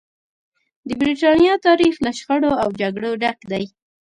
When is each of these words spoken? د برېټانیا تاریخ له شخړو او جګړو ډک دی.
د 0.87 0.89
برېټانیا 1.01 1.53
تاریخ 1.67 1.93
له 2.05 2.11
شخړو 2.17 2.51
او 2.61 2.69
جګړو 2.81 3.11
ډک 3.21 3.39
دی. 3.51 3.65